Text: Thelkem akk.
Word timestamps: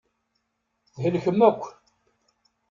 Thelkem 0.93 1.39
akk. 1.49 1.61